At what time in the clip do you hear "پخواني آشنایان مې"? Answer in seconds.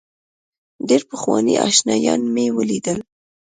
1.09-2.45